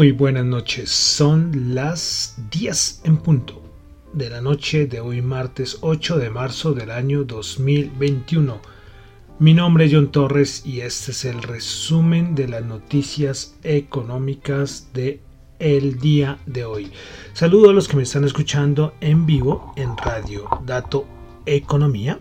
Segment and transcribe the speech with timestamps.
[0.00, 3.62] Muy buenas noches, son las 10 en punto
[4.14, 8.62] de la noche de hoy martes 8 de marzo del año 2021.
[9.40, 15.20] Mi nombre es John Torres y este es el resumen de las noticias económicas de
[15.58, 16.90] el día de hoy.
[17.34, 21.04] Saludo a los que me están escuchando en vivo en Radio Dato
[21.44, 22.18] Economía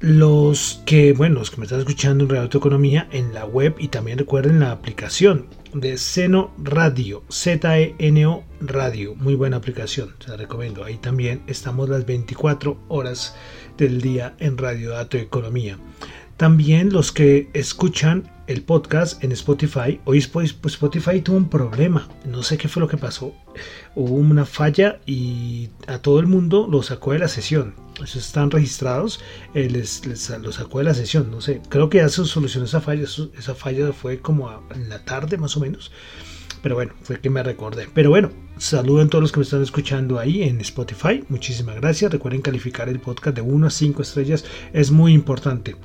[0.00, 3.88] los que, bueno, los que me están escuchando en Radio Economía en la web y
[3.88, 10.84] también recuerden la aplicación de Seno Radio, Z-E-N-O Radio, muy buena aplicación, se la recomiendo.
[10.84, 13.34] Ahí también estamos las 24 horas
[13.76, 15.78] del día en Radio Dato Economía.
[16.40, 20.00] También los que escuchan el podcast en Spotify.
[20.06, 22.08] Hoy pues, Spotify tuvo un problema.
[22.24, 23.34] No sé qué fue lo que pasó.
[23.94, 27.74] Hubo una falla y a todo el mundo lo sacó de la sesión.
[28.02, 29.20] Están registrados.
[29.52, 30.00] Eh, les,
[30.40, 31.30] lo sacó de la sesión.
[31.30, 31.60] No sé.
[31.68, 33.04] Creo que ya se solucionó esa falla.
[33.04, 35.92] Esa falla fue como en la tarde más o menos.
[36.62, 37.86] Pero bueno, fue que me recordé.
[37.92, 41.22] Pero bueno, saludo a todos los que me están escuchando ahí en Spotify.
[41.28, 42.10] Muchísimas gracias.
[42.10, 44.46] Recuerden calificar el podcast de 1 a 5 estrellas.
[44.72, 45.76] Es muy importante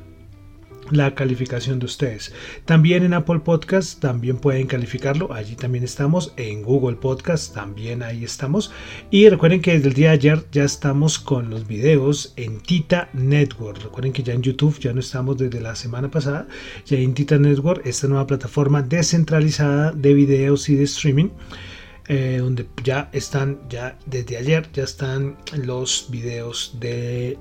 [0.92, 2.34] la calificación de ustedes.
[2.66, 5.34] También en Apple Podcast también pueden calificarlo.
[5.34, 6.34] Allí también estamos.
[6.38, 8.72] En Google Podcast también ahí estamos.
[9.12, 13.10] Y recuerden que desde el día de ayer ya estamos con los videos en Tita
[13.14, 13.84] Network.
[13.84, 16.48] Recuerden que ya en YouTube ya no estamos desde la semana pasada.
[16.86, 21.30] Ya en Tita Network, esta nueva plataforma descentralizada de videos y de streaming.
[22.08, 27.40] Eh, donde ya están, ya desde ayer ya están los videos de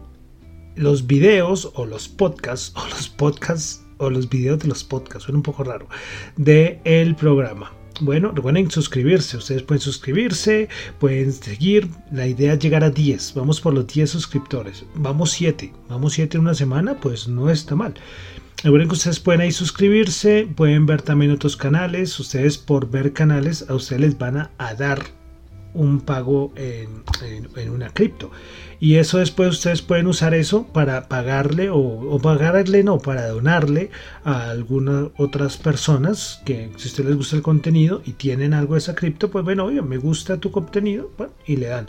[0.76, 5.38] los videos o los podcasts o los podcasts o los videos de los podcasts, suena
[5.38, 5.88] un poco raro,
[6.36, 7.72] de el programa.
[8.00, 9.36] Bueno, recuerden suscribirse.
[9.36, 10.68] Ustedes pueden suscribirse,
[10.98, 11.88] pueden seguir.
[12.10, 13.34] La idea es llegar a 10.
[13.36, 14.84] Vamos por los 10 suscriptores.
[14.96, 15.72] Vamos 7.
[15.88, 17.94] Vamos 7 en una semana, pues no está mal.
[18.64, 22.18] Recuerden que ustedes pueden ahí suscribirse, pueden ver también otros canales.
[22.18, 25.04] Ustedes por ver canales a ustedes les van a dar
[25.74, 28.30] un pago en, una cripto.
[28.80, 33.90] Y eso después ustedes pueden usar eso para pagarle o, pagarle, no, para donarle
[34.24, 38.74] a algunas otras personas que si a ustedes les gusta el contenido y tienen algo
[38.74, 41.10] de esa cripto, pues bueno, oye, me gusta tu contenido,
[41.46, 41.88] y le dan.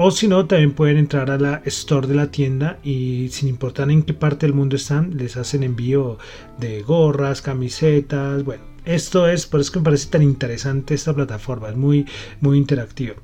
[0.00, 3.90] O si no, también pueden entrar a la store de la tienda y sin importar
[3.90, 6.18] en qué parte del mundo están, les hacen envío
[6.60, 8.62] de gorras, camisetas, bueno,
[8.94, 12.06] esto es, por eso que me parece tan interesante esta plataforma, es muy,
[12.40, 13.14] muy interactiva.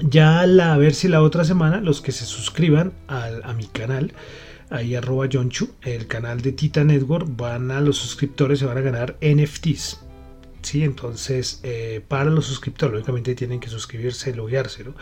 [0.00, 4.12] Ya la, a ver si la otra semana los que se suscriban a mi canal,
[4.70, 8.82] ahí arroba Chu, el canal de Tita Network, van a los suscriptores, se van a
[8.82, 10.00] ganar NFTs.
[10.62, 10.84] ¿sí?
[10.84, 14.94] Entonces, eh, para los suscriptores, lógicamente tienen que suscribirse, loguearse, ¿no?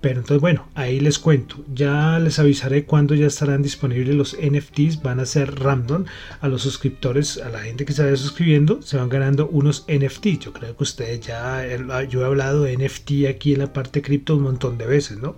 [0.00, 1.64] Pero entonces, bueno, ahí les cuento.
[1.74, 5.02] Ya les avisaré cuándo ya estarán disponibles los NFTs.
[5.02, 6.04] Van a ser random
[6.40, 10.38] a los suscriptores, a la gente que se vaya suscribiendo, se van ganando unos NFTs.
[10.40, 11.64] Yo creo que ustedes ya,
[12.08, 15.34] yo he hablado de NFT aquí en la parte cripto un montón de veces, ¿no?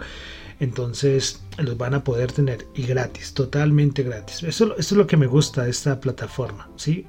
[0.60, 4.42] entonces los van a poder tener y gratis, totalmente gratis.
[4.42, 7.06] Eso, es lo que me gusta de esta plataforma, ¿sí?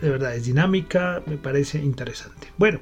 [0.00, 2.48] de verdad, es dinámica, me parece interesante.
[2.58, 2.80] Bueno,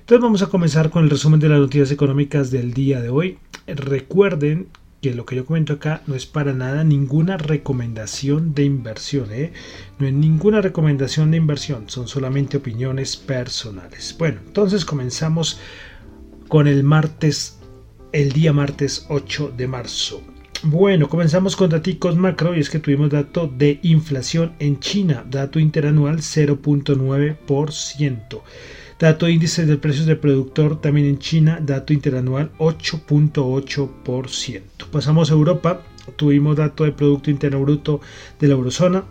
[0.00, 3.38] entonces vamos a comenzar con el resumen de las noticias económicas del día de hoy.
[3.68, 4.68] Recuerden
[5.00, 9.52] que lo que yo comento acá no es para nada ninguna recomendación de inversión, ¿eh?
[9.98, 14.16] no es ninguna recomendación de inversión, son solamente opiniones personales.
[14.18, 15.60] Bueno, entonces comenzamos
[16.48, 17.60] con el martes
[18.12, 20.20] el día martes 8 de marzo.
[20.62, 25.60] Bueno, comenzamos con datos macro y es que tuvimos dato de inflación en China, dato
[25.60, 28.42] interanual 0.9%.
[28.98, 34.62] Dato de índice de precios del productor también en China, dato interanual 8.8%.
[34.90, 35.82] Pasamos a Europa,
[36.16, 38.00] tuvimos dato de Producto Interno Bruto
[38.40, 39.04] de la Eurozona,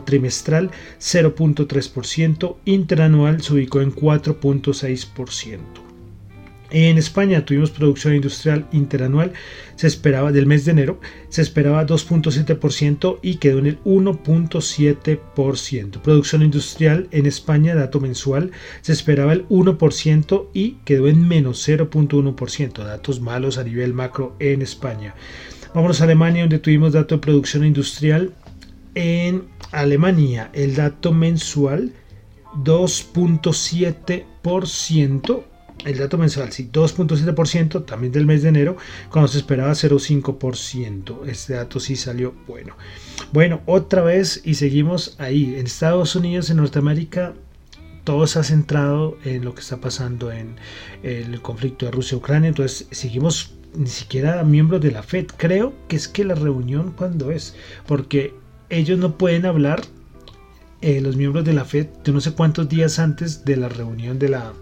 [0.00, 5.91] trimestral 0.3%, interanual se ubicó en 4.6%.
[6.74, 9.34] En España tuvimos producción industrial interanual,
[9.76, 16.00] se esperaba del mes de enero, se esperaba 2.7% y quedó en el 1.7%.
[16.00, 22.84] Producción industrial en España, dato mensual, se esperaba el 1% y quedó en menos 0.1%.
[22.84, 25.14] Datos malos a nivel macro en España.
[25.74, 28.32] Vámonos a Alemania, donde tuvimos dato de producción industrial.
[28.94, 31.92] En Alemania, el dato mensual
[32.64, 35.51] 2.7%.
[35.84, 38.76] El dato mensual, sí, 2.7%, también del mes de enero,
[39.10, 41.26] cuando se esperaba 0.5%.
[41.26, 42.76] Este dato sí salió bueno.
[43.32, 45.56] Bueno, otra vez y seguimos ahí.
[45.56, 47.34] En Estados Unidos, en Norteamérica,
[48.04, 50.56] todo se ha centrado en lo que está pasando en
[51.02, 52.48] el conflicto de Rusia-Ucrania.
[52.48, 55.26] Entonces, seguimos ni siquiera miembros de la FED.
[55.36, 57.56] Creo que es que la reunión cuando es,
[57.86, 58.34] porque
[58.70, 59.82] ellos no pueden hablar,
[60.80, 64.18] eh, los miembros de la FED, de no sé cuántos días antes de la reunión
[64.18, 64.52] de la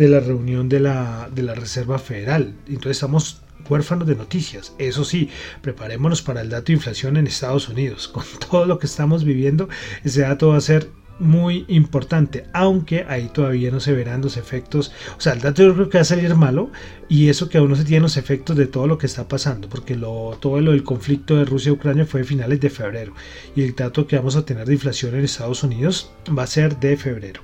[0.00, 2.54] de la reunión de la, de la Reserva Federal.
[2.66, 4.72] Entonces estamos huérfanos de noticias.
[4.78, 5.28] Eso sí,
[5.60, 8.08] preparémonos para el dato de inflación en Estados Unidos.
[8.14, 9.68] Con todo lo que estamos viviendo,
[10.02, 10.88] ese dato va a ser
[11.18, 15.74] muy importante, aunque ahí todavía no se verán los efectos, o sea, el dato yo
[15.74, 16.70] creo que va a salir malo
[17.10, 19.68] y eso que aún no se tienen los efectos de todo lo que está pasando,
[19.68, 23.12] porque todo lo del conflicto de Rusia-Ucrania fue finales de febrero
[23.54, 26.80] y el dato que vamos a tener de inflación en Estados Unidos va a ser
[26.80, 27.42] de febrero.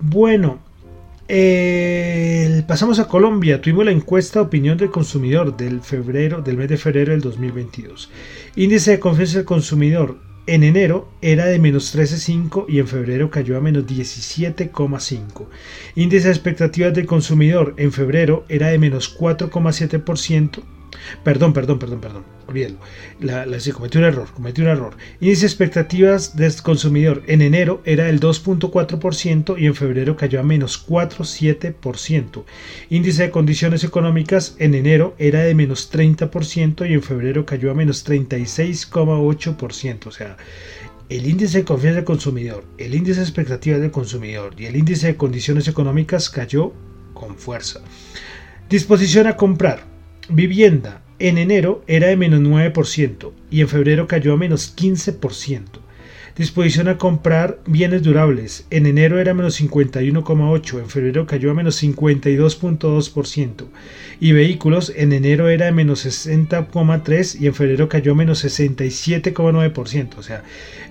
[0.00, 0.60] Bueno,
[2.66, 3.60] pasamos a Colombia.
[3.60, 8.10] Tuvimos la encuesta opinión del consumidor del febrero, del mes de febrero del 2022.
[8.56, 13.56] Índice de confianza del consumidor en enero era de menos 13,5 y en febrero cayó
[13.56, 15.46] a menos 17,5.
[15.94, 20.62] Índice de expectativas del consumidor en febrero era de menos 4,7%.
[21.22, 22.24] Perdón, perdón, perdón, perdón.
[22.50, 22.78] Olvídalo.
[23.20, 24.96] La, la, cometí un error, cometí un error.
[25.20, 30.42] Índice de expectativas del consumidor en enero era del 2.4% y en febrero cayó a
[30.42, 32.42] menos 4,7%.
[32.90, 37.74] Índice de condiciones económicas en enero era de menos 30% y en febrero cayó a
[37.74, 40.06] menos 36,8%.
[40.06, 40.36] O sea,
[41.08, 45.06] el índice de confianza del consumidor, el índice de expectativas del consumidor y el índice
[45.06, 46.72] de condiciones económicas cayó
[47.14, 47.80] con fuerza.
[48.68, 49.84] Disposición a comprar.
[50.28, 55.62] Vivienda en enero era de menos 9% y en febrero cayó a menos 15%.
[56.36, 58.66] Disposición a comprar bienes durables.
[58.70, 63.66] En enero era menos 51,8, en febrero cayó a menos 52,2%.
[64.20, 70.16] Y vehículos en enero era de menos 60,3 y en febrero cayó a menos 67,9%.
[70.16, 70.44] O sea,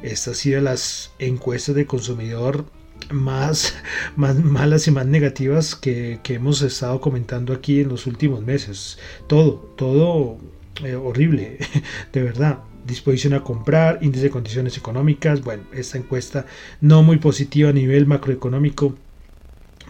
[0.03, 2.65] estas han sido las encuestas de consumidor
[3.11, 3.75] más,
[4.15, 8.99] malas y más negativas que, hemos estado comentando aquí en los últimos meses.
[9.27, 10.37] Todo, todo
[10.83, 11.57] eh, horrible,
[12.13, 12.59] de verdad.
[12.85, 15.43] Disposición a comprar, índice de condiciones económicas.
[15.43, 16.45] Bueno, esta encuesta
[16.81, 18.95] no muy positiva a nivel macroeconómico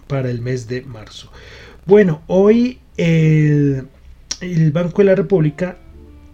[0.08, 1.32] para el mes de marzo.
[1.86, 3.88] Bueno, hoy el
[4.74, 5.78] Banco de la República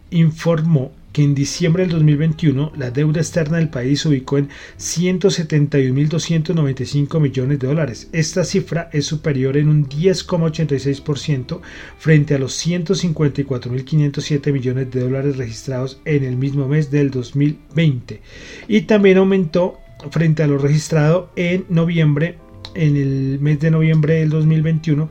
[0.10, 7.22] informó que en diciembre del 2021 la deuda externa del país se ubicó en 171.295
[7.22, 8.10] millones de dólares.
[8.12, 11.62] Esta cifra es superior en un 10,86%
[11.98, 18.22] frente a los 154.507 millones de dólares registrados en el mismo mes del 2020
[18.68, 19.80] y también aumentó
[20.12, 22.40] frente a lo registrado en noviembre
[22.74, 25.10] en el mes de noviembre del 2021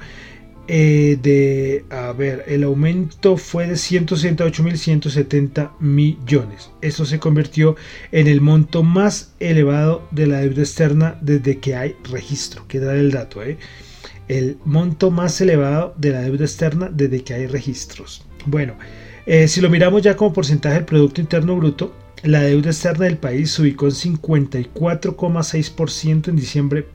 [0.67, 6.71] eh, de, a ver, el aumento fue de 168.170 millones.
[6.81, 7.77] Esto se convirtió
[8.13, 12.67] en el monto más elevado de la deuda externa desde que hay registro.
[12.67, 13.59] Que dar el dato, ¿eh?
[14.29, 18.25] El monto más elevado de la deuda externa desde que hay registros.
[18.47, 18.73] Bueno,
[19.27, 23.19] eh, si lo miramos ya como porcentaje del Producto Interno Bruto, la deuda externa del
[23.19, 26.87] país se ubicó en 54,6% en diciembre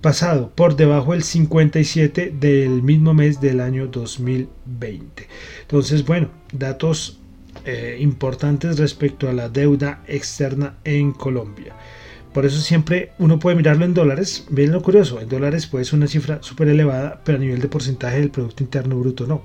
[0.00, 5.28] pasado, por debajo del 57 del mismo mes del año 2020.
[5.62, 7.18] Entonces, bueno, datos
[7.64, 11.74] eh, importantes respecto a la deuda externa en Colombia.
[12.32, 14.46] Por eso siempre uno puede mirarlo en dólares.
[14.50, 17.68] Ven lo curioso, en dólares puede ser una cifra súper elevada, pero a nivel de
[17.68, 19.42] porcentaje del Producto Interno Bruto no.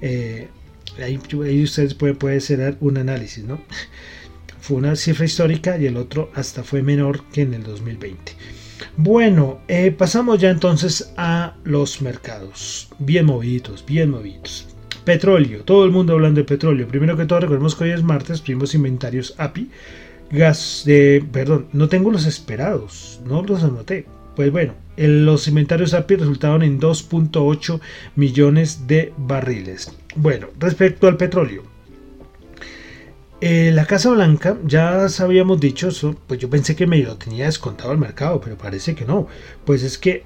[0.00, 0.48] Eh,
[1.02, 1.18] ahí,
[1.62, 3.60] ustedes pueden puede hacer un análisis, ¿no?
[4.60, 8.32] Fue una cifra histórica y el otro hasta fue menor que en el 2020.
[8.96, 12.88] Bueno, eh, pasamos ya entonces a los mercados.
[12.98, 14.68] Bien movidos, bien movidos.
[15.04, 16.88] Petróleo, todo el mundo hablando de petróleo.
[16.88, 19.70] Primero que todo, recordemos que hoy es martes, primos inventarios API.
[20.30, 24.06] Gas de, perdón, no tengo los esperados, no los anoté.
[24.34, 27.80] Pues bueno, los inventarios API resultaron en 2.8
[28.16, 29.96] millones de barriles.
[30.16, 31.62] Bueno, respecto al petróleo,
[33.42, 37.44] eh, la Casa Blanca, ya habíamos dicho, eso, pues yo pensé que me lo tenía
[37.44, 39.28] descontado al mercado, pero parece que no.
[39.64, 40.24] Pues es que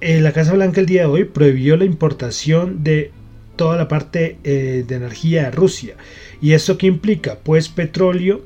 [0.00, 3.10] eh, la Casa Blanca el día de hoy prohibió la importación de
[3.56, 5.96] toda la parte eh, de energía de Rusia.
[6.40, 7.38] ¿Y esto qué implica?
[7.42, 8.42] Pues petróleo,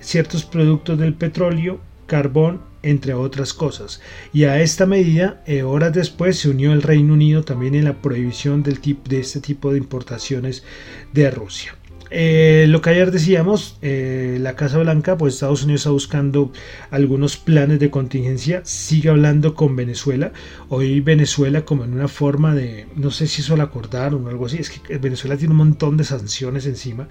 [0.00, 4.00] ciertos productos del petróleo, carbón entre otras cosas.
[4.32, 8.64] Y a esta medida, horas después, se unió el Reino Unido también en la prohibición
[8.64, 10.64] de este tipo de importaciones
[11.12, 11.76] de Rusia.
[12.14, 16.52] Eh, lo que ayer decíamos, eh, la Casa Blanca, pues Estados Unidos está buscando
[16.90, 20.30] algunos planes de contingencia, sigue hablando con Venezuela.
[20.68, 24.44] Hoy Venezuela como en una forma de, no sé si eso lo acordaron o algo
[24.44, 27.08] así, es que Venezuela tiene un montón de sanciones encima.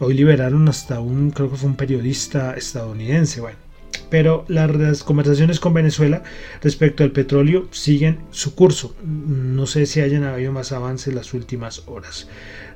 [0.00, 3.56] Hoy liberaron hasta un, creo que fue un periodista estadounidense, bueno.
[4.10, 6.22] Pero las conversaciones con Venezuela
[6.62, 8.94] respecto al petróleo siguen su curso.
[9.02, 12.28] No sé si hayan habido más avances las últimas horas.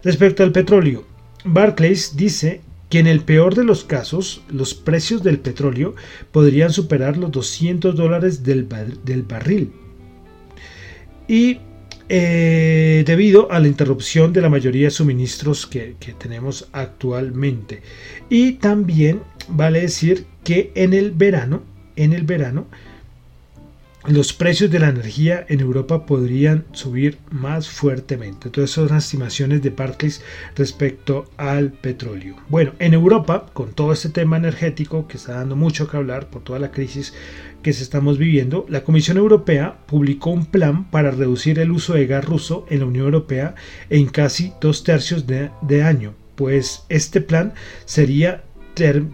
[0.03, 1.05] Respecto al petróleo,
[1.45, 5.95] Barclays dice que en el peor de los casos los precios del petróleo
[6.33, 8.65] podrían superar los 200 dólares del,
[9.23, 9.73] barril.
[11.29, 11.61] Y
[12.09, 17.83] eh, debido a la interrupción de la mayoría de suministros que, que, tenemos actualmente.
[18.29, 21.63] Y también vale decir que en el verano,
[21.95, 22.67] en el verano,
[24.09, 28.49] los precios de la energía en Europa podrían subir más fuertemente.
[28.49, 30.23] Entonces son las estimaciones de Barclays
[30.57, 32.37] respecto al petróleo.
[32.49, 36.43] Bueno, en Europa, con todo este tema energético que está dando mucho que hablar por
[36.43, 37.13] toda la crisis
[37.63, 42.07] que se estamos viviendo, la Comisión Europea publicó un plan para reducir el uso de
[42.07, 43.55] gas ruso en la Unión Europea
[43.91, 46.15] en casi dos tercios de, de año.
[46.37, 47.53] Pues este plan
[47.85, 48.45] sería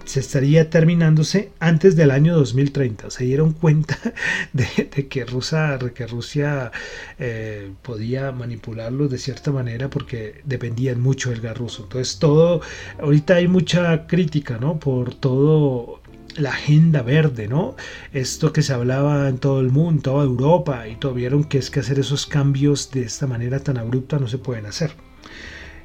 [0.05, 3.11] se estaría terminándose antes del año 2030.
[3.11, 3.99] Se dieron cuenta
[4.53, 6.71] de, que, Rusia, que Rusia
[7.19, 11.83] eh, podía manipularlos de cierta manera porque dependían mucho del gas ruso.
[11.85, 12.61] Entonces todo,
[13.01, 14.79] ahorita hay mucha crítica, ¿no?
[14.79, 16.01] Por todo
[16.37, 17.77] la agenda verde, ¿no?
[18.13, 21.71] Esto que se hablaba en todo el mundo, toda Europa, y todo vieron que es
[21.71, 24.93] que hacer esos cambios de esta manera tan abrupta no se pueden hacer.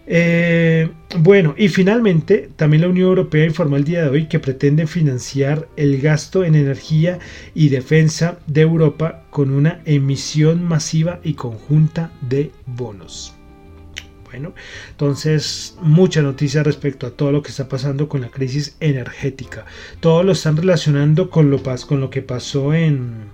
[0.07, 0.89] Eh,
[1.19, 5.67] bueno, y finalmente, también la Unión Europea informó el día de hoy que pretende financiar
[5.77, 7.19] el gasto en energía
[7.53, 13.35] y defensa de Europa con una emisión masiva y conjunta de bonos.
[14.31, 14.53] Bueno,
[14.91, 19.65] entonces mucha noticia respecto a todo lo que está pasando con la crisis energética.
[19.99, 23.25] Todo lo están relacionando con lo, con lo que pasó en,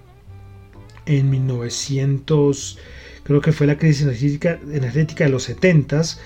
[1.05, 2.79] en 1900,
[3.23, 6.17] creo que fue la crisis energética, energética de los 70s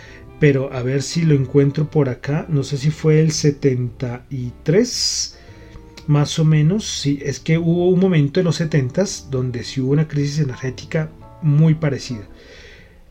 [0.41, 2.47] pero a ver si lo encuentro por acá.
[2.49, 5.37] No sé si fue el 73,
[6.07, 6.87] más o menos.
[6.87, 11.11] Sí, es que hubo un momento en los 70 donde sí hubo una crisis energética
[11.43, 12.27] muy parecida.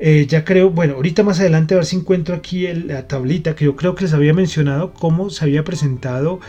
[0.01, 3.67] Eh, ya creo, bueno, ahorita más adelante a ver si encuentro aquí la tablita que
[3.67, 6.41] yo creo que les había mencionado cómo se había presentado,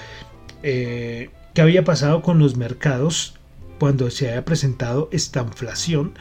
[0.64, 3.36] eh, qué había pasado con los mercados
[3.80, 6.14] cuando se había presentado esta inflación,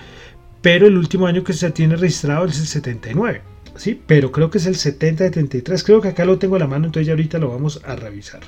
[0.61, 3.50] pero el último año que se tiene registrado es el 79.
[3.77, 4.00] ¿Sí?
[4.07, 5.85] Pero creo que es el 7073.
[5.85, 8.41] Creo que acá lo tengo a la mano, entonces ya ahorita lo vamos a revisar.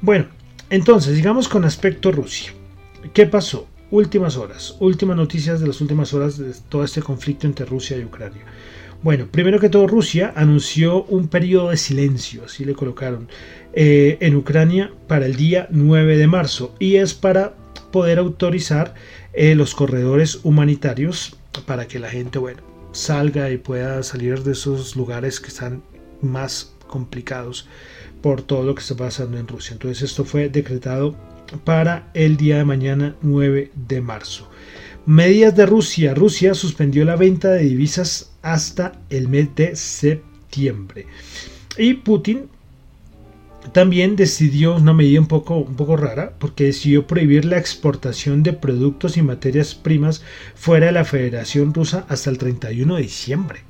[0.00, 0.26] Bueno,
[0.70, 2.52] entonces, sigamos con aspecto Rusia.
[3.12, 3.68] ¿Qué pasó?
[3.90, 8.04] Últimas horas, últimas noticias de las últimas horas de todo este conflicto entre Rusia y
[8.04, 8.42] Ucrania.
[9.02, 13.28] Bueno, primero que todo, Rusia anunció un periodo de silencio, así le colocaron,
[13.74, 17.54] eh, en Ucrania para el día 9 de marzo y es para
[17.92, 18.94] poder autorizar
[19.34, 22.62] eh, los corredores humanitarios para que la gente, bueno,
[22.96, 25.82] salga y pueda salir de esos lugares que están
[26.22, 27.68] más complicados
[28.22, 29.74] por todo lo que está pasando en Rusia.
[29.74, 31.14] Entonces esto fue decretado
[31.64, 34.48] para el día de mañana 9 de marzo.
[35.04, 36.14] Medidas de Rusia.
[36.14, 41.06] Rusia suspendió la venta de divisas hasta el mes de septiembre.
[41.76, 42.48] Y Putin
[43.72, 48.52] también decidió una medida un poco, un poco rara porque decidió prohibir la exportación de
[48.52, 50.22] productos y materias primas
[50.54, 53.60] fuera de la Federación Rusa hasta el 31 de diciembre.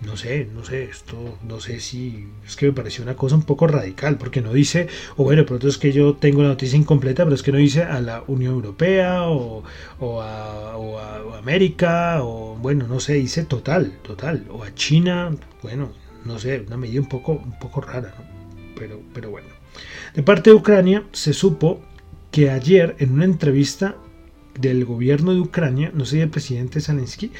[0.00, 3.42] No sé, no sé, esto no sé si es que me pareció una cosa un
[3.42, 4.86] poco radical, porque no dice,
[5.16, 7.82] o bueno, pero es que yo tengo la noticia incompleta, pero es que no dice
[7.82, 9.64] a la Unión Europea o,
[10.00, 15.90] a, o a América, o bueno, no sé, dice total, total, o a China, bueno,
[16.24, 18.37] no sé, una medida un poco, un poco rara, ¿no?
[18.78, 19.48] Pero, bueno.
[20.14, 21.80] De parte de Ucrania se supo
[22.30, 23.96] que ayer en una entrevista
[24.58, 27.30] del gobierno de Ucrania, no sé el presidente Zelensky,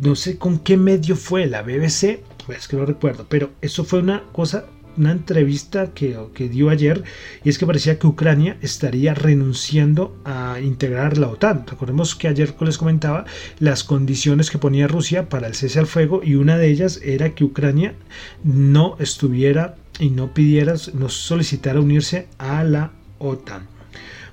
[0.00, 3.98] no sé con qué medio fue, la BBC, pues que no recuerdo, pero eso fue
[3.98, 4.66] una cosa
[4.98, 7.04] una entrevista que, dio ayer
[7.44, 11.64] y es que parecía que Ucrania estaría renunciando a integrar la OTAN.
[11.66, 13.24] Recordemos que ayer les comentaba
[13.60, 17.34] las condiciones que ponía Rusia para el cese al fuego y una de ellas era
[17.34, 17.94] que Ucrania
[18.42, 23.66] no estuviera y no pidiera, no solicitara unirse a la OTAN.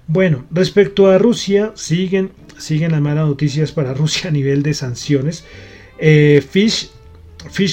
[0.07, 5.45] Bueno, respecto a Rusia, siguen, siguen las malas noticias para Rusia a nivel de sanciones.
[5.97, 6.89] Eh, Fish,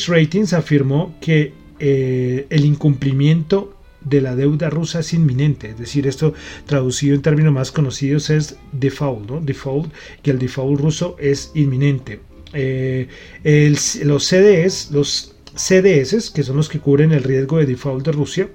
[0.09, 6.35] Ratings afirmó que eh, el incumplimiento de la deuda rusa es inminente, es decir, esto
[6.67, 9.41] traducido en términos más conocidos es default, ¿no?
[9.41, 12.21] Default, que el default ruso es inminente.
[12.53, 13.09] Eh,
[14.03, 18.49] los CDS, los CDS, que son los que cubren el riesgo de default de Rusia,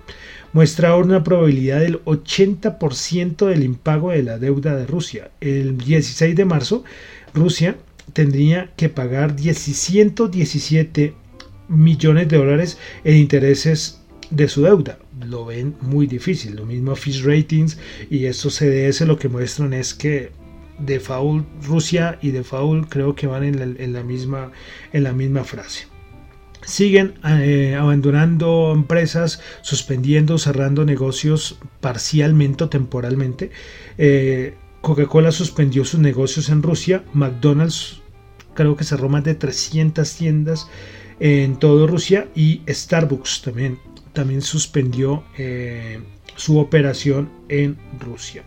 [0.54, 5.32] muestra una probabilidad del 80% del impago de la deuda de Rusia.
[5.42, 6.84] El 16 de marzo,
[7.34, 7.76] Rusia
[8.14, 11.14] tendría que pagar 117
[11.68, 15.00] millones de dólares en intereses de su deuda.
[15.26, 16.56] Lo ven muy difícil.
[16.56, 17.78] Lo mismo Fish Ratings
[18.10, 20.32] y estos CDS lo que muestran es que
[20.80, 24.52] default Rusia y default creo que van en la, misma,
[24.94, 25.87] en la misma frase.
[26.68, 33.52] Siguen eh, abandonando empresas, suspendiendo, cerrando negocios parcialmente o temporalmente.
[33.98, 37.06] Eh, Coca-Cola suspendió sus negocios en Rusia.
[37.14, 38.02] McDonald's
[38.54, 40.68] creo que cerró más de 300 tiendas
[41.22, 43.80] en toda Rusia y Starbucks también,
[44.12, 46.02] también suspendió eh,
[46.36, 48.44] su operación en Rusia.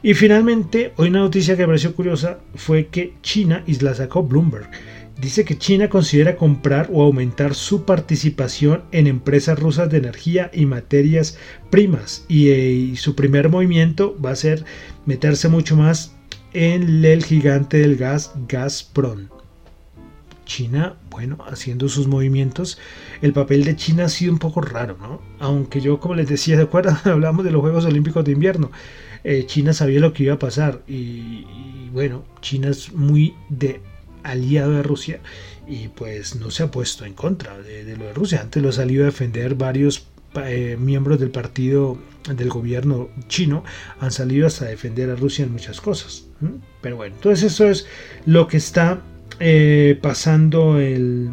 [0.00, 4.22] Y finalmente, hoy una noticia que me pareció curiosa fue que China, y la sacó
[4.22, 4.70] Bloomberg,
[5.20, 10.66] dice que China considera comprar o aumentar su participación en empresas rusas de energía y
[10.66, 11.38] materias
[11.70, 12.24] primas.
[12.28, 14.64] Y, eh, y su primer movimiento va a ser
[15.06, 16.14] meterse mucho más
[16.52, 19.28] en el gigante del gas Gazprom.
[20.44, 22.78] China, bueno, haciendo sus movimientos,
[23.22, 25.20] el papel de China ha sido un poco raro, ¿no?
[25.38, 26.96] Aunque yo, como les decía, ¿de acuerdo?
[27.04, 28.70] Hablamos de los Juegos Olímpicos de Invierno.
[29.24, 33.80] Eh, China sabía lo que iba a pasar y, bueno, China es muy de
[34.24, 35.20] aliado de Rusia
[35.66, 38.40] y pues no se ha puesto en contra de, lo de Rusia.
[38.40, 40.08] Antes lo ha salido a defender varios
[40.44, 41.96] eh, miembros del partido
[42.34, 43.64] del gobierno chino
[44.00, 46.26] han salido hasta defender a Rusia en muchas cosas.
[46.80, 47.86] Pero bueno, entonces eso es
[48.26, 49.00] lo que está
[49.40, 51.30] eh, pasando el,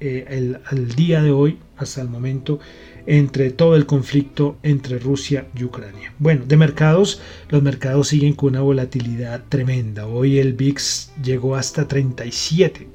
[0.00, 2.60] eh, el, al día de hoy, hasta el momento,
[3.08, 6.12] entre todo el conflicto entre Rusia y Ucrania.
[6.18, 10.06] Bueno, de mercados, los mercados siguen con una volatilidad tremenda.
[10.06, 12.86] Hoy el VIX llegó hasta 37.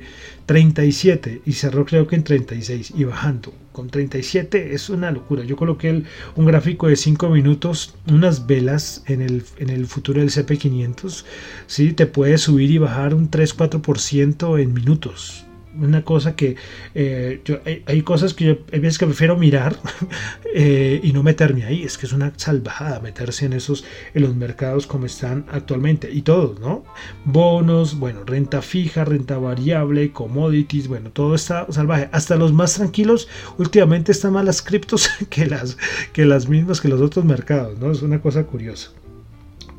[0.46, 3.56] 37 y cerró creo que en 36 y bajando.
[3.72, 5.44] Con 37 es una locura.
[5.46, 6.04] Yo coloqué
[6.36, 11.26] un gráfico de 5 minutos, unas velas en el, en el futuro del CP500.
[11.66, 11.94] ¿sí?
[11.94, 15.46] Te puede subir y bajar un 3-4% en minutos
[15.80, 16.56] una cosa que
[16.96, 19.78] eh, yo, hay, cosas que yo hay veces que prefiero mirar
[20.54, 21.84] eh, y no meterme ahí.
[21.84, 26.12] Es que es una salvajada meterse en esos en los mercados como están actualmente.
[26.12, 26.84] Y todos no
[27.26, 32.10] bonos bueno renta fija renta variable commodities bueno todo está salvaje.
[32.12, 35.78] Hasta los más tranquilos últimamente están más las criptos que las
[36.12, 38.92] que las mismas que los otros mercados no es una cosa curiosa.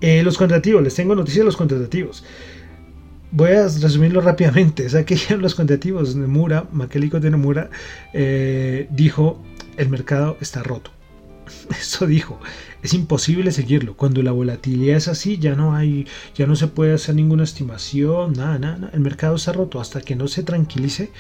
[0.01, 2.25] Eh, los contratativos les tengo noticias de los contratativos
[3.35, 4.87] voy a resumirlo rápidamente.
[4.95, 7.69] O que los cuantitativos de Mura, Maquelico de Nomura,
[8.13, 9.43] eh, dijo,
[9.77, 10.91] el mercado está roto.
[11.71, 12.41] Eso dijo,
[12.83, 13.97] es imposible seguirlo.
[13.97, 18.35] Cuando la volatilidad es así, ya no hay, ya no se puede hacer ninguna estimación,
[18.35, 18.91] nada, nada.
[18.93, 19.81] El mercado está roto.
[19.81, 21.11] Hasta que no se tranquilice,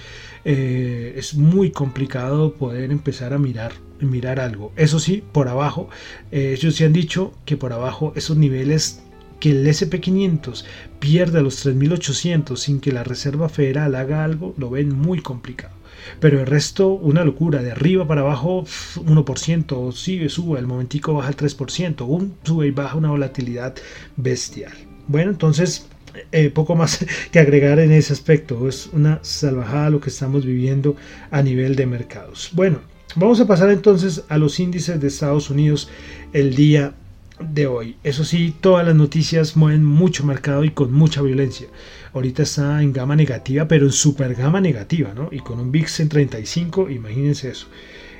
[0.44, 4.72] eh, es muy complicado poder empezar a mirar, mirar algo.
[4.76, 5.88] Eso sí, por abajo,
[6.30, 9.02] eh, ellos sí han dicho que por abajo esos niveles
[9.44, 10.64] que el SP500
[10.98, 15.74] pierda los 3.800 sin que la Reserva Federal haga algo, lo ven muy complicado.
[16.18, 17.62] Pero el resto, una locura.
[17.62, 22.70] De arriba para abajo, 1%, sigue, sube, al momentico baja el 3%, un sube y
[22.70, 23.74] baja una volatilidad
[24.16, 24.72] bestial.
[25.08, 25.88] Bueno, entonces,
[26.32, 28.66] eh, poco más que agregar en ese aspecto.
[28.66, 30.96] Es una salvajada lo que estamos viviendo
[31.30, 32.48] a nivel de mercados.
[32.54, 32.78] Bueno,
[33.14, 35.90] vamos a pasar entonces a los índices de Estados Unidos
[36.32, 36.94] el día
[37.40, 37.96] de hoy.
[38.04, 41.66] Eso sí, todas las noticias mueven mucho mercado y con mucha violencia.
[42.12, 45.28] Ahorita está en gama negativa, pero en super gama negativa, ¿no?
[45.32, 47.66] Y con un VIX en 35, imagínense eso.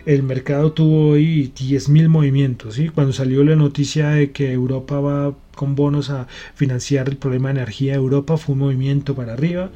[0.05, 2.89] El mercado tuvo hoy 10.000 movimientos, ¿sí?
[2.89, 7.61] Cuando salió la noticia de que Europa va con bonos a financiar el problema de
[7.61, 9.71] energía de Europa, fue un movimiento para arriba.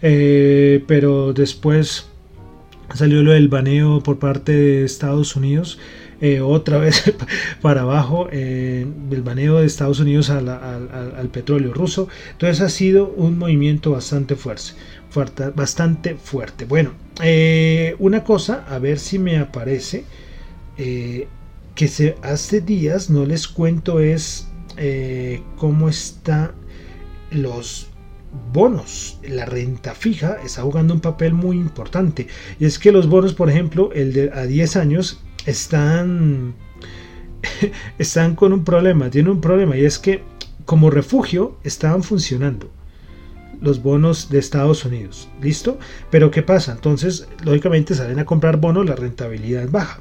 [0.00, 2.06] Eh, pero después
[2.94, 5.78] salió lo del baneo por parte de Estados Unidos
[6.20, 7.14] eh, otra vez
[7.62, 12.08] para abajo eh, el baneo de Estados Unidos al, petróleo ruso.
[12.32, 14.72] Entonces ha sido un movimiento bastante fuerte.
[15.54, 16.64] bastante fuerte.
[16.64, 20.04] Bueno, eh, una cosa, a ver si me aparece,
[20.76, 24.48] que se, hace días no les cuento es
[25.56, 26.52] cómo está
[27.30, 27.88] los
[28.52, 29.18] bonos.
[29.22, 32.26] La renta fija está jugando un papel muy importante.
[32.58, 36.54] Y es que los bonos, por ejemplo, el de a 10 años están,
[37.98, 40.22] están con un problema, tienen un problema y es que
[40.64, 42.70] como refugio estaban funcionando
[43.60, 45.28] los bonos de Estados Unidos.
[45.42, 45.78] ¿Listo?
[46.10, 46.72] Pero ¿qué pasa?
[46.72, 50.00] Entonces, lógicamente salen a comprar bonos, la rentabilidad es baja.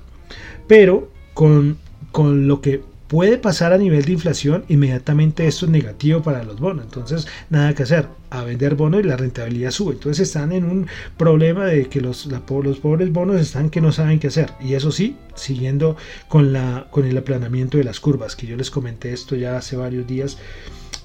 [0.68, 1.78] Pero con
[2.12, 6.60] con lo que puede pasar a nivel de inflación, inmediatamente esto es negativo para los
[6.60, 6.86] bonos.
[6.86, 9.94] Entonces, nada que hacer, a vender bonos y la rentabilidad sube.
[9.94, 14.20] Entonces están en un problema de que los, los pobres bonos están que no saben
[14.20, 14.52] qué hacer.
[14.60, 15.96] Y eso sí, siguiendo
[16.28, 19.78] con, la, con el aplanamiento de las curvas, que yo les comenté esto ya hace
[19.78, 20.38] varios días.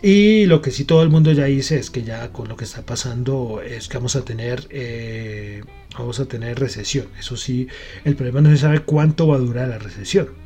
[0.05, 2.65] Y lo que sí todo el mundo ya dice es que ya con lo que
[2.65, 5.63] está pasando es que vamos a tener eh,
[5.97, 7.07] vamos a tener recesión.
[7.21, 7.69] Eso sí,
[8.05, 10.42] el problema no se sabe cuánto va a durar la recesión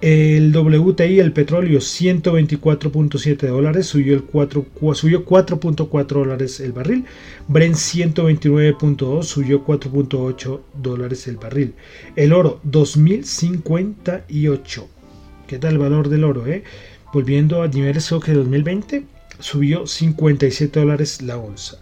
[0.00, 7.04] El WTI, el petróleo, 124.7 dólares, subió, el 4, subió 4.4 dólares el barril.
[7.48, 11.74] Brent 129.2, subió 4.8 dólares el barril.
[12.14, 14.88] El oro, 2058.
[15.48, 16.46] ¿Qué tal el valor del oro?
[16.46, 16.62] Eh?
[17.12, 19.02] Volviendo a niveles que 2020,
[19.40, 21.80] subió 57 dólares la onza.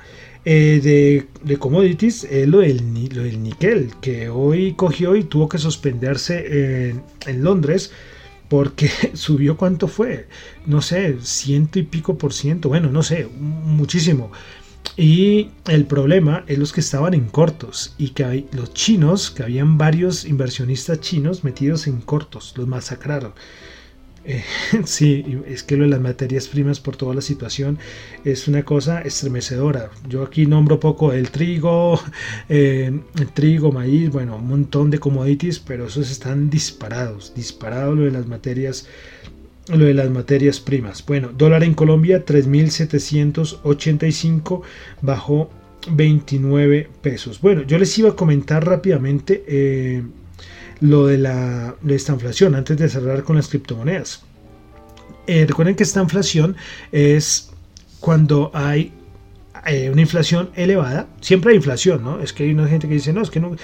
[0.48, 2.80] Eh, de, commodities es lo del,
[3.12, 7.90] lo del, níquel, que hoy cogió y tuvo que suspenderse en, en, Londres
[8.48, 10.28] porque subió cuánto fue,
[10.64, 14.30] no sé, ciento y pico por ciento, bueno, no sé, muchísimo.
[14.96, 19.78] Y el problema es los que estaban en cortos y que los chinos, que habían
[19.78, 23.32] varios inversionistas chinos metidos en cortos, los masacraron.
[24.84, 27.78] Sí, es que lo de las materias primas por toda la situación
[28.24, 29.90] es una cosa estremecedora.
[30.08, 32.00] Yo aquí nombro poco el trigo,
[32.48, 38.04] eh, el trigo, maíz, bueno, un montón de commodities, pero esos están disparados, disparados lo
[38.04, 38.86] de las materias
[39.68, 41.04] lo de las materias primas.
[41.04, 44.62] Bueno, dólar en Colombia 3.785
[45.02, 45.50] bajó
[45.90, 47.40] 29 pesos.
[47.40, 50.04] Bueno, yo les iba a comentar rápidamente eh,
[50.80, 54.22] lo de, la, de esta inflación antes de cerrar con las criptomonedas.
[55.26, 56.56] Eh, recuerden que esta inflación
[56.92, 57.50] es
[58.00, 58.92] cuando hay
[59.66, 62.20] eh, una inflación elevada, siempre hay inflación, ¿no?
[62.20, 63.56] Es que hay una gente que dice, no, es que no,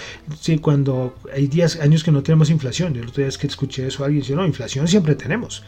[0.60, 3.86] cuando hay días, años que no tenemos inflación, yo el otro día es que escuché
[3.86, 5.62] eso, alguien dice, no, inflación siempre tenemos,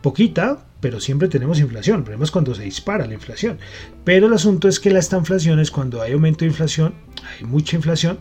[0.00, 3.58] poquita, pero siempre tenemos inflación, el es cuando se dispara la inflación,
[4.04, 6.94] pero el asunto es que la esta inflación es cuando hay aumento de inflación,
[7.38, 8.18] hay mucha inflación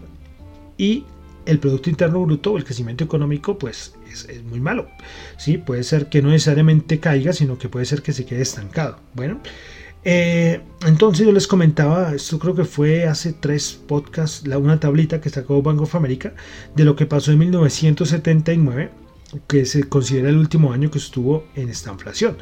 [0.76, 1.04] y
[1.45, 4.88] el Producto Interno Bruto, el crecimiento económico, pues es, muy malo.
[5.38, 5.58] ¿sí?
[5.58, 8.99] Puede ser que no necesariamente caiga, sino que puede ser que se quede estancado.
[9.13, 9.39] Bueno,
[10.04, 15.19] eh, entonces yo les comentaba, esto creo que fue hace tres podcasts, la, una tablita
[15.19, 16.34] que sacó Bank of America
[16.75, 18.91] de lo que pasó en 1979
[19.47, 22.38] que se considera el último año que estuvo en esta inflación.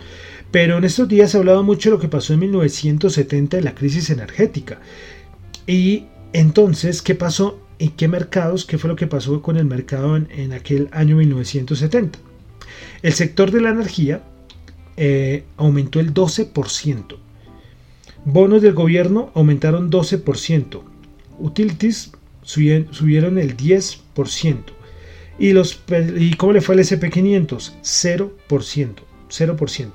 [0.51, 3.63] Pero en estos días se ha hablado mucho de lo que pasó en 1970 de
[3.63, 4.79] la crisis energética.
[5.65, 8.65] Y entonces, ¿qué pasó ¿Y qué mercados?
[8.65, 12.19] ¿Qué fue lo que pasó con el mercado en, aquel año 1970?
[13.01, 14.23] El sector de la energía
[14.95, 17.17] eh, aumentó el 12%.
[18.25, 20.81] Bonos del gobierno aumentaron 12%.
[21.39, 22.11] Utilities
[22.41, 24.63] subieron el 10%.
[25.39, 25.79] ¿Y, los,
[26.17, 27.73] ¿Y cómo le fue al SP500?
[27.83, 28.95] 0%.
[29.29, 29.91] 0%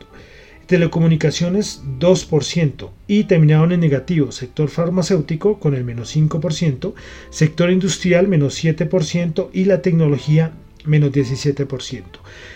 [0.72, 6.94] telecomunicaciones 2% y terminaron en negativo sector farmacéutico con el menos 5%,
[7.28, 10.52] sector industrial menos 7% y la tecnología
[10.87, 12.04] menos 17%.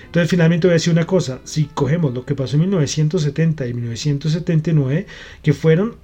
[0.06, 3.74] Entonces finalmente voy a decir una cosa, si cogemos lo que pasó en 1970 y
[3.74, 5.06] 1979,
[5.42, 5.96] que fueron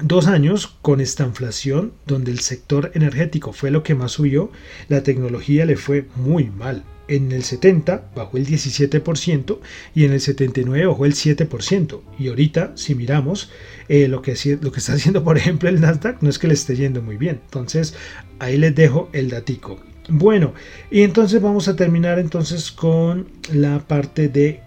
[0.00, 4.50] dos años con esta inflación donde el sector energético fue lo que más subió,
[4.88, 9.58] la tecnología le fue muy mal en el 70 bajó el 17%
[9.94, 12.00] y en el 79 bajó el 7%.
[12.18, 13.50] Y ahorita, si miramos
[13.88, 16.54] eh, lo, que, lo que está haciendo, por ejemplo, el Nasdaq, no es que le
[16.54, 17.40] esté yendo muy bien.
[17.44, 17.94] Entonces,
[18.38, 19.78] ahí les dejo el datico.
[20.08, 20.54] Bueno,
[20.90, 24.60] y entonces vamos a terminar entonces con la parte de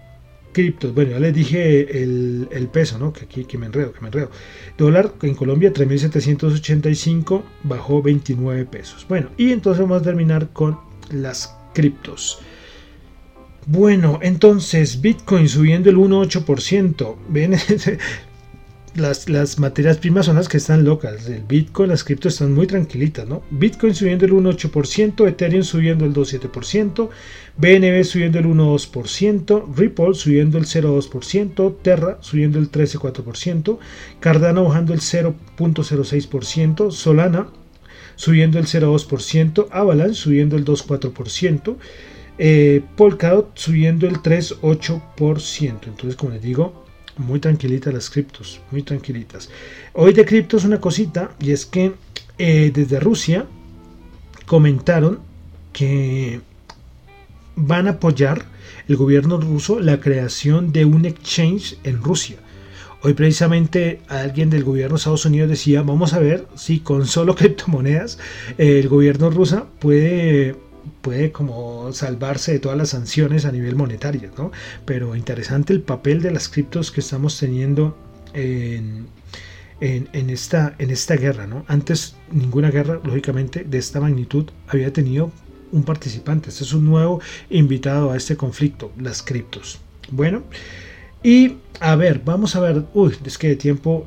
[0.52, 0.94] criptos.
[0.94, 3.12] Bueno, ya les dije el, peso, ¿no?
[3.12, 4.30] Que aquí que me enredo, que me enredo.
[4.76, 9.06] Dólar en Colombia 3.785 bajó 29 pesos.
[9.08, 10.78] Bueno, y entonces vamos a terminar con
[11.10, 12.40] las criptos.
[13.66, 17.16] Bueno, entonces Bitcoin subiendo el 1,8%.
[17.28, 17.56] Ven,
[18.94, 21.28] las, las, materias primas son las que están locas.
[21.28, 23.42] El Bitcoin, las criptos están muy tranquilitas, ¿no?
[23.50, 27.08] Bitcoin subiendo el 1,8%, Ethereum subiendo el 2,7%,
[27.56, 33.78] BNB subiendo el 1,2%, Ripple subiendo el 0,2%, Terra subiendo el 13,4%,
[34.20, 37.48] Cardano bajando el 0,06%, Solana
[38.16, 41.76] subiendo el 0,2%, Avalanche subiendo el 2,4%,
[42.38, 45.86] eh, Polkadot subiendo el 3,8%.
[45.86, 46.84] Entonces, como les digo,
[47.20, 49.48] muy tranquilitas las criptos, muy tranquilitas.
[49.92, 51.92] Hoy de criptos una cosita, y es que
[52.38, 53.46] eh, desde Rusia
[54.46, 55.20] comentaron
[55.72, 56.40] que
[57.54, 58.44] van a apoyar
[58.88, 62.36] el gobierno ruso la creación de un exchange en Rusia.
[63.02, 67.34] Hoy precisamente alguien del gobierno de Estados Unidos decía, vamos a ver si con solo
[67.36, 68.18] criptomonedas
[68.58, 70.56] el gobierno ruso puede
[71.00, 74.52] puede como salvarse de todas las sanciones a nivel monetario, ¿no?
[74.84, 77.96] Pero interesante el papel de las criptos que estamos teniendo
[78.34, 79.06] en,
[79.80, 81.64] en, esta, en esta guerra, ¿no?
[81.68, 85.30] Antes ninguna guerra, lógicamente, de esta magnitud había tenido
[85.72, 86.50] un participante.
[86.50, 89.80] Este es un nuevo invitado a este conflicto, las criptos.
[90.10, 90.42] Bueno,
[91.22, 92.84] y a ver, vamos a ver.
[92.94, 94.06] Uy, es que de tiempo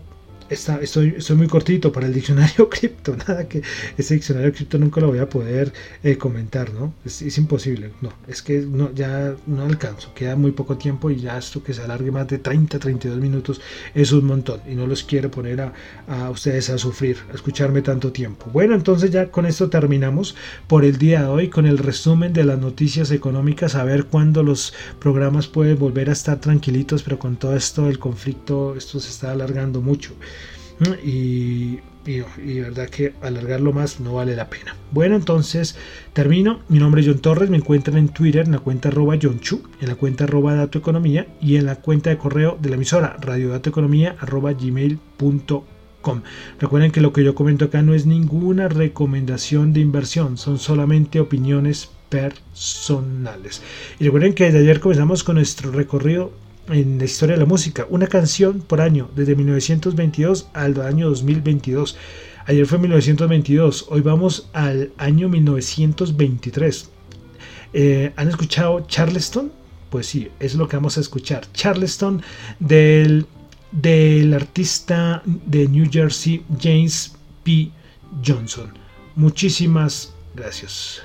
[0.54, 3.62] estoy, estoy muy cortito para el diccionario cripto, nada que
[3.98, 6.94] ese diccionario cripto nunca lo voy a poder eh, comentar, ¿no?
[7.06, 11.38] Es, imposible, no, es que no, ya no alcanzo, queda muy poco tiempo y ya
[11.38, 13.62] esto que se alargue más de 30, 32 minutos
[13.94, 15.74] es un montón y no los quiero poner a,
[16.08, 18.50] a ustedes a sufrir, a escucharme tanto tiempo.
[18.52, 20.36] Bueno, entonces ya con esto terminamos
[20.68, 24.44] por el día de hoy con el resumen de las noticias económicas, a ver cuándo
[24.44, 29.10] los programas pueden volver a estar tranquilitos, pero con todo esto el conflicto, esto se
[29.10, 30.13] está alargando mucho.
[31.04, 34.76] Y, verdad que alargarlo más no vale la pena.
[34.91, 35.76] Bueno, entonces
[36.13, 36.60] termino.
[36.69, 37.50] Mi nombre es John Torres.
[37.50, 40.78] Me encuentran en Twitter en la cuenta arroba John Chu, en la cuenta arroba Dato
[40.78, 46.22] Economía y en la cuenta de correo de la emisora radiodatoeconomía arroba gmail.com.
[46.60, 51.22] Recuerden que lo que yo comento acá no es ninguna recomendación de inversión, son solamente
[51.22, 53.62] opiniones personales.
[54.00, 56.32] Y recuerden que desde ayer comenzamos con nuestro recorrido
[56.69, 61.97] en la historia de la música, una canción por año, desde 1922 al año 2022.
[62.45, 66.89] Ayer fue 1922, hoy vamos al año 1923.
[67.73, 69.52] Eh, ¿Han escuchado Charleston?
[69.89, 71.45] Pues sí, es lo que vamos a escuchar.
[71.54, 72.21] Charleston
[72.60, 73.26] del,
[73.71, 77.71] del artista de New Jersey, James P.
[78.26, 78.73] Johnson.
[79.15, 81.02] Muchísimas gracias.